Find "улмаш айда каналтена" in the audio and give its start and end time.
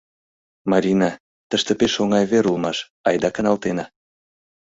2.51-3.85